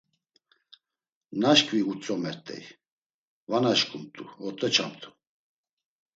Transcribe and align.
Naşǩvi 1.41 1.79
utzomert̆ey, 1.91 2.63
va 3.49 3.57
naşǩumt̆u, 3.63 4.23
ot̆oçamt̆u. 4.47 5.09